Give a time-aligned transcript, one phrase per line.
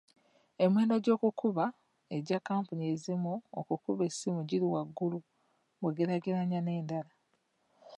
[0.63, 5.19] Emiwendo gy'okukubaegya kampuni ezimu okukuba essimu giri waggulu
[5.79, 7.11] bw'ogeraageranya n'endala.